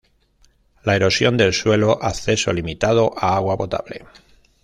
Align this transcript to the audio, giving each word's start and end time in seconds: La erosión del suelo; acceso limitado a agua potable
La 0.81 0.95
erosión 0.95 1.37
del 1.37 1.53
suelo; 1.53 1.99
acceso 2.01 2.51
limitado 2.51 3.13
a 3.15 3.35
agua 3.35 3.55
potable 3.55 4.07